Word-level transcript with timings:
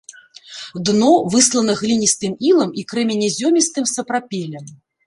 Дно 0.89 1.09
выслана 1.35 1.77
гліністым 1.83 2.33
ілам 2.51 2.75
і 2.81 2.89
крэменязёмістым 2.95 3.85
сапрапелем. 3.97 4.65